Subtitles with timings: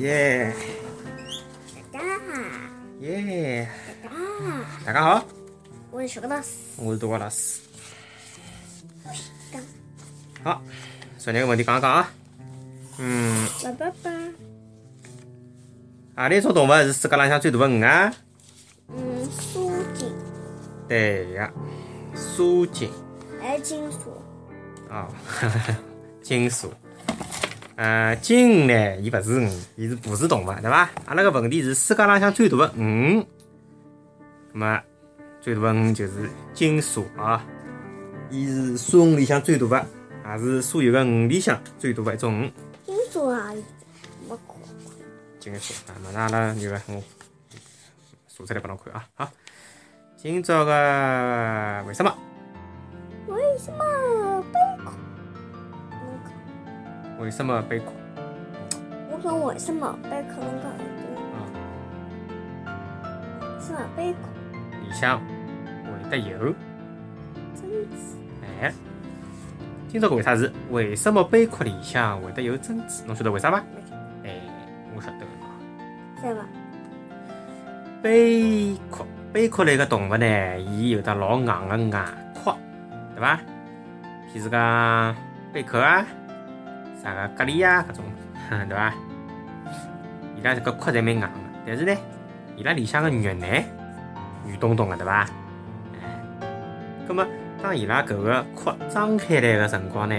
[0.00, 0.50] 耶
[1.92, 2.06] 大家，
[3.00, 3.68] 耶！
[4.86, 5.24] 大家，好，
[5.90, 6.48] 我是小格老师。
[6.78, 7.60] 我是多高老师。
[9.52, 9.62] 干
[10.42, 10.62] 好，
[11.18, 12.10] 昨天个问题讲一讲啊。
[12.98, 14.10] 嗯，爸爸爸，
[16.16, 18.14] 何里种动物是世界浪向最大的鱼啊？
[18.88, 20.10] 嗯，苏锦，
[20.88, 21.52] 对呀，
[22.14, 22.90] 苏锦
[23.38, 24.16] 还有金属，
[24.88, 25.06] 啊，
[26.24, 26.72] 金属。
[27.80, 30.90] 呃，鲸呢，伊勿是鱼，伊是哺乳动物，对伐？
[31.06, 33.24] 阿拉个问题是世界浪向最大的鱼，
[34.52, 34.82] 那么
[35.40, 37.42] 最大的鱼就是金属啊，
[38.28, 39.86] 伊是沙鱼里向最大的，
[40.26, 42.52] 也是所有的鱼里向最大的一种鱼。
[42.84, 43.50] 金属啊，
[44.28, 44.58] 没看过。
[45.38, 47.02] 金属啊，马上阿拉女个我
[48.28, 49.08] 数出来拨侬看啊。
[49.14, 49.30] 好，
[50.18, 52.14] 今朝个为什么？
[53.28, 54.44] 为什么
[57.20, 57.92] 为什么贝壳？
[59.10, 60.70] 我讲为什么贝壳能讲
[61.36, 61.36] 啊，
[63.42, 64.18] 为什么贝壳
[64.82, 66.54] 里向会得有
[67.54, 68.16] 真子？
[68.62, 68.72] 哎。
[69.86, 73.04] 今朝个为啥是为什么贝壳里向会得有珍珠？
[73.06, 73.58] 侬晓得为啥伐？
[74.24, 74.40] 哎，
[74.96, 75.52] 我晓得个啊。
[76.22, 76.46] 对吧？
[78.00, 82.06] 贝壳，贝壳类个动物呢，伊有得老硬个外
[82.42, 82.56] 壳，
[83.14, 83.38] 对伐？
[84.32, 85.14] 譬如讲
[85.52, 86.06] 贝壳啊，
[87.02, 88.04] 啥个蛤蜊啊，搿种，
[88.68, 88.92] 对伐？
[90.36, 91.28] 伊拉这个壳侪蛮硬个，
[91.66, 91.94] 但是呢，
[92.56, 93.46] 伊拉里向个肉呢，
[94.46, 95.26] 软咚咚个， 对伐？
[96.00, 96.20] 哎，
[97.06, 97.26] 葛末
[97.62, 100.14] 当伊拉搿个壳张开来个辰光呢，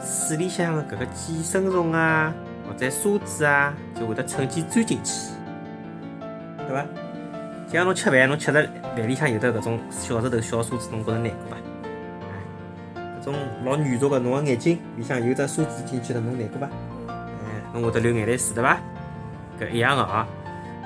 [0.00, 2.32] 水里向个搿个寄生虫啊，
[2.66, 5.32] 或者沙子啊，就会得趁机钻进去。
[6.66, 6.84] 对伐？
[7.66, 8.66] 就像侬吃饭，侬吃着
[8.96, 11.56] 饭里向有得搿种小石头、小沙子，侬觉着难过伐？
[13.28, 13.34] 哎，搿种
[13.64, 16.68] 老软弱个，侬个眼睛里向有只沙子进去了，侬难过伐？
[17.08, 17.14] 哎，
[17.74, 18.78] 侬会得流眼泪水对伐？
[19.60, 20.26] 搿一样个啊。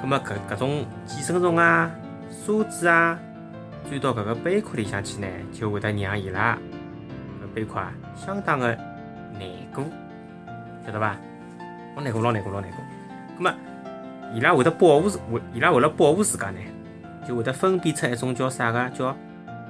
[0.01, 1.91] 葛末搿搿种寄生虫啊、
[2.31, 3.19] 沙子啊，
[3.89, 6.59] 钻到搿个贝壳里向去呢，就会得让伊拉
[7.43, 9.85] 搿贝壳啊相当个难过，
[10.85, 11.17] 晓得伐？
[11.95, 12.79] 老难过，老难过，老难过。
[13.39, 13.53] 葛末
[14.35, 16.59] 伊拉会得保护自，为伊拉为了保护自家呢，
[17.29, 19.17] 就会得分泌出一种叫啥个叫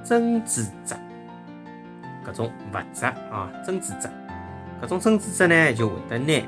[0.03, 0.95] 珍珠质，
[2.25, 4.09] 搿种物质啊，珍珠质。
[4.81, 6.41] 搿种珍珠质呢，就会得拿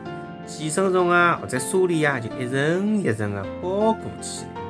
[0.45, 4.61] 寄生虫啊或者沙粒啊，就一层一层个包裹起来，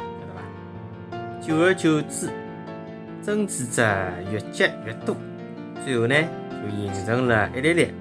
[0.00, 1.40] 晓得伐？
[1.40, 2.30] 久而久之，
[3.22, 3.82] 珍珠质
[4.30, 5.14] 越积越多，
[5.84, 6.16] 最后呢，
[6.62, 7.92] 就形成了一粒粒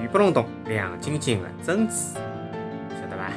[0.00, 3.30] 圆不隆咚、亮晶晶个珍珠，晓得伐？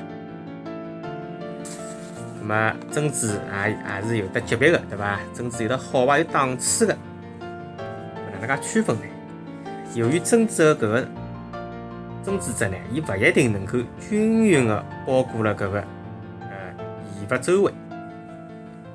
[2.42, 5.20] 那么珍珠也也是有的级别的，对伐？
[5.34, 6.98] 珍珠有的好坏有档次的，
[8.50, 9.04] 哪能介区分呢？
[9.94, 11.08] 由于珍珠的搿个
[12.26, 15.84] 珍珠质呢，伊勿一定能够均匀的包裹了搿个
[16.42, 16.74] 呃
[17.16, 17.72] 异物周围，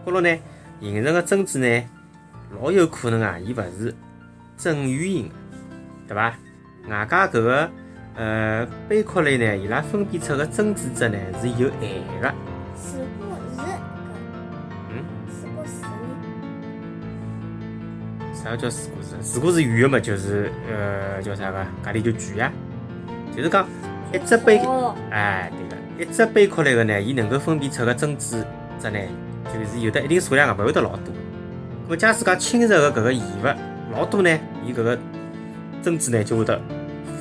[0.05, 0.39] 高头呢
[0.81, 1.85] 形成的珍珠呢，
[2.61, 3.95] 老有可能啊，伊勿是
[4.57, 5.35] 正圆形的，
[6.09, 6.35] 对伐？
[6.89, 7.71] 外加搿个
[8.17, 12.35] 呃贝壳类呢，伊拉分泌出的珍珠质呢是有咸的。
[18.45, 19.35] 啥叫如果是？
[19.35, 21.59] 如果是圆的嘛，就是呃叫啥个？
[21.83, 22.53] 价钿就贵呀。
[23.35, 23.67] 就是讲
[24.13, 25.51] 一只贝，哦，哎，
[25.97, 28.37] 对个，一只贝壳类个呢，伊能够分辨出个珍珠
[28.79, 28.99] 质呢，
[29.47, 31.13] 就是有得一定数量个，勿会得老多。
[31.87, 33.47] 咾么假使讲侵入个搿个异物
[33.93, 34.99] 老多呢，伊搿个
[35.83, 36.61] 珍珠呢就会得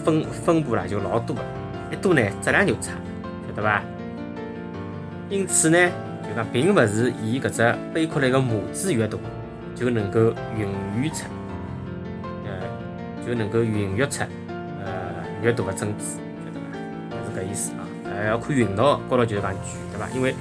[0.04, 1.42] 分分布啦就老多个，
[1.90, 2.92] 一多呢质量就差，
[3.48, 3.82] 晓得伐？
[5.30, 5.78] 因此呢，
[6.22, 9.18] 就讲并勿是伊搿只贝壳类个母子越大，
[9.76, 11.26] 就能够孕育出，
[12.46, 14.24] 呃，就能够孕育出
[14.84, 17.26] 呃越大个珍珠，晓得伐？
[17.26, 17.88] 是搿意思啊。
[18.06, 19.62] 呃，要看运道高头就是讲贵，
[19.92, 20.10] 对伐？
[20.14, 20.36] 因为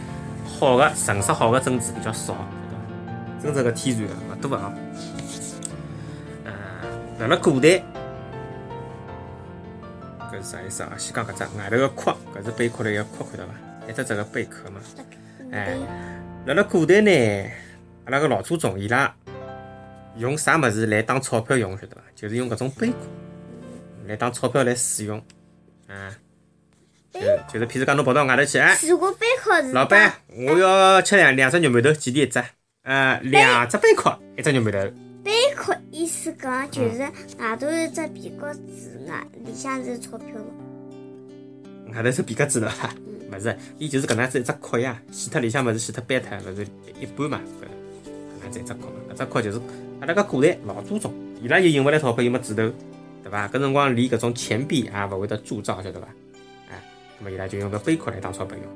[0.47, 2.45] 好个成色好个珍珠比较少，晓得
[2.77, 3.43] 伐？
[3.43, 4.73] 真正个天然个勿多啊。
[6.45, 6.53] 呃，
[7.21, 7.83] 辣辣古代，
[10.31, 10.93] 搿是啥意思啊？
[10.99, 13.53] 先讲搿只外头个壳，搿是贝壳类个壳，看到伐？
[13.89, 14.81] 一只只个贝壳嘛。
[15.51, 15.77] 哎
[16.47, 17.11] 辣辣古代呢，
[18.05, 19.15] 阿拉个老祖宗伊拉
[20.17, 22.03] 用啥物事来当钞票用，晓得伐？
[22.15, 22.95] 就是用搿种贝壳
[24.07, 25.23] 来当钞票来使用，
[25.87, 26.17] 啊，
[27.13, 27.21] 就
[27.53, 29.15] 就是譬如讲侬跑到外头去，哎，如果
[29.63, 32.43] 是老板，我要吃两两只肉馒头，几钿一只？
[32.83, 34.95] 呃，两只贝壳，一只肉馒头。
[35.25, 37.01] 贝壳意思讲就是
[37.39, 40.47] 外头一只皮夹子外，里向是钞票咯。
[41.95, 42.91] 外头是皮革纸的伐？
[43.31, 46.67] 勿是，伊就是搿能样子一只壳呀，洗脱里向物事洗脱掰脱，勿是
[47.01, 47.41] 一半嘛？
[47.61, 47.69] 搿搿
[48.41, 49.61] 能样子一只壳嘛，搿只壳就是
[50.03, 52.63] 阿拉个古代老祖宗，伊拉又用勿来钞票，又没纸头，
[53.23, 53.47] 对伐？
[53.47, 56.09] 搿辰光连搿种钱币也勿会得铸造，晓得伐？
[56.73, 56.83] 哎，
[57.21, 58.67] 那么伊拉就用搿贝壳来当钞票用，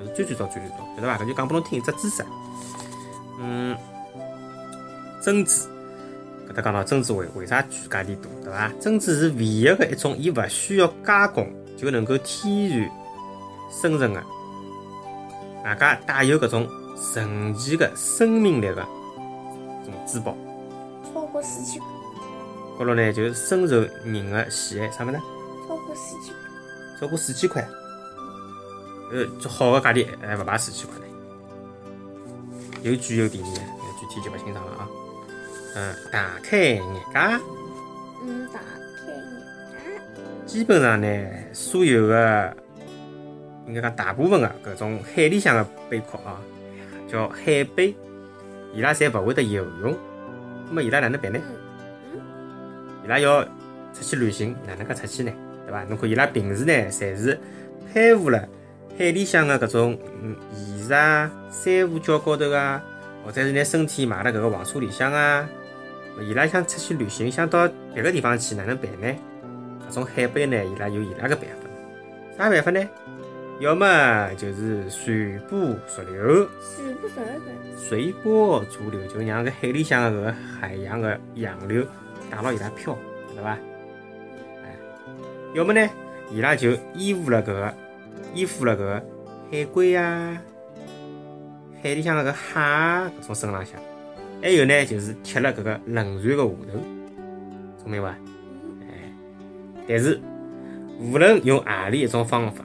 [0.00, 1.22] 搿是最最早最最早，晓得伐？
[1.22, 2.24] 搿就讲拨侬听一只知识。
[3.38, 3.76] 嗯，
[5.20, 5.50] 珍珠，
[6.48, 8.72] 搿搭讲到珍珠为为啥贵价钿多，对伐？
[8.80, 11.46] 珍珠是唯一个一种，伊勿需要加工
[11.76, 12.90] 就能够天然
[13.70, 14.20] 生成个，
[15.66, 16.66] 外加带有搿种
[16.96, 18.76] 神奇的生命力的
[19.84, 20.34] 种珠宝。
[21.32, 21.88] 超过四千块，
[22.78, 25.16] 高头呢就深受人的喜爱，啥物事？
[25.66, 26.42] 超过四千块。
[27.00, 27.66] 超过四千块，
[29.10, 31.06] 呃，就好的价钿还勿排四千块呢，
[32.82, 33.54] 有贵有便宜，
[33.98, 34.88] 具体就勿清爽了啊。
[35.74, 37.40] 嗯，大开眼界，
[38.22, 39.16] 嗯，打开眼
[40.46, 40.52] 界。
[40.58, 41.06] 基本上呢，
[41.54, 42.54] 所有的
[43.66, 46.38] 应该讲大部分的搿种海里向的贝壳啊，
[47.10, 47.96] 叫海贝，
[48.74, 49.96] 伊拉侪勿会得游泳，
[50.72, 51.38] 那么伊拉哪能办呢？
[52.14, 52.20] 嗯
[53.04, 53.44] 伊拉要
[53.92, 55.30] 出去旅行，哪能介出去呢？
[55.66, 55.84] 对伐？
[55.84, 57.38] 侬看伊拉平时呢，侪是
[57.92, 58.48] 攀附了
[58.98, 62.82] 海里向的搿种嗯岩石啊、珊瑚礁高头啊，
[63.22, 65.46] 或者是拿身体埋辣搿个黄沙里向啊。
[66.22, 69.14] 伊拉想出去旅行，想到别个地方去，哪能办呢？
[69.90, 71.68] 搿种海贝呢，伊拉有伊拉个办法。
[72.38, 72.80] 啥办法呢？
[73.62, 75.56] 要么就是随波
[75.86, 77.76] 逐流，是不是个？
[77.76, 81.86] 随波逐流就让搿海里向个海洋个洋流
[82.28, 82.98] 带牢伊拉飘，
[83.28, 83.50] 晓得伐？
[84.64, 84.76] 哎，
[85.54, 85.88] 要么呢，
[86.32, 87.72] 伊拉就依附了搿个，
[88.34, 89.02] 依附了搿个
[89.52, 90.42] 海龟啊，
[91.80, 93.80] 海里向的搿蟹啊搿种身浪向。
[94.42, 96.80] 还有呢，就是贴了搿个轮船个下头，
[97.80, 98.08] 聪明伐？
[98.90, 99.14] 哎，
[99.86, 100.20] 但是
[100.98, 102.64] 无论用何里一种方法，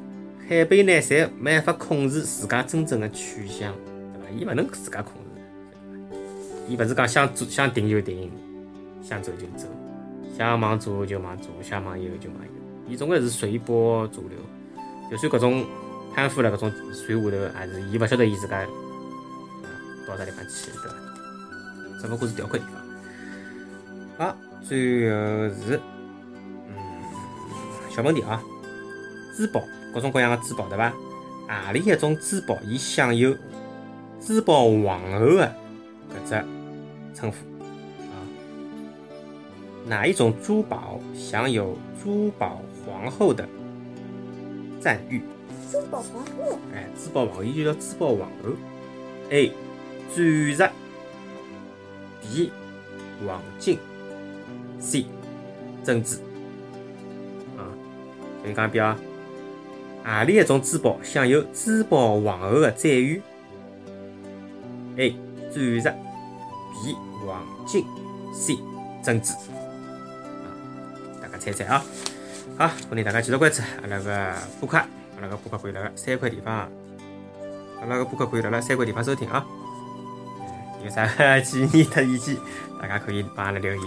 [0.49, 3.73] 海贝呢，侪没办法控制自家真正的去向，
[4.13, 4.29] 对伐？
[4.33, 5.41] 伊勿能自家控制，
[6.69, 8.31] 伊勿是讲想走想停就停，
[9.03, 9.67] 想走就走，
[10.37, 12.51] 想往左就往左，想往右就往右，
[12.87, 14.37] 伊总归是随波逐流。
[15.11, 15.65] 就算搿种
[16.15, 18.65] 攀附了搿种船下头，也是伊勿晓得伊自家
[20.07, 20.95] 到啥地方去，对伐？
[22.01, 22.65] 只不过是调块地
[24.17, 24.27] 方。
[24.29, 25.17] 好，最后
[25.49, 25.77] 是
[26.69, 26.73] 嗯
[27.93, 28.41] 小问题啊，
[29.35, 29.61] 珠宝
[29.97, 30.93] 各种各样的珠宝对伐？
[31.47, 33.35] 何里一种珠宝伊享有
[34.21, 35.55] 珠宝皇后的
[36.13, 36.45] 搿只
[37.15, 37.37] 称呼
[38.03, 38.21] 啊？
[39.87, 43.43] 哪一种珠宝享有珠宝皇后的
[44.79, 45.23] 赞誉？
[45.71, 46.59] 珠宝皇后。
[46.75, 48.51] 哎，珠宝皇后，伊就叫珠宝皇后。
[49.31, 49.51] A.
[50.13, 50.69] 钻石。
[52.21, 52.51] B.
[53.25, 53.79] 黄金
[54.79, 55.07] ，C.
[55.83, 56.17] 珍珠。
[57.57, 57.65] 啊，
[58.43, 58.95] 再讲一遍啊，
[60.09, 63.21] 何里一种珠宝享有珠宝皇后的赞誉
[64.95, 65.13] ？A.
[65.51, 66.95] 钻石，B.
[67.25, 67.85] 黄金
[68.33, 68.57] ，C.
[69.03, 69.33] 珍珠。
[71.21, 71.83] 大家猜猜啊。
[72.57, 76.69] 好，欢迎大家继续关注阿拉个播客，阿拉个播客可以辣个三块地方，
[77.81, 79.45] 阿拉个播客可以辣辣三块地方收听啊。
[80.85, 81.05] 有啥
[81.41, 82.37] 建议和意见，
[82.81, 83.83] 大家可以帮阿拉留言，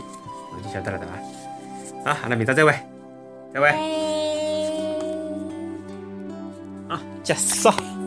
[0.55, 1.09] 我就晓得了，对
[2.05, 2.13] 伐？
[2.13, 2.75] 好，阿拉明朝再会，
[3.55, 4.10] 再会。
[7.21, 7.23] 哎。
[7.23, 8.00] 啊，结束。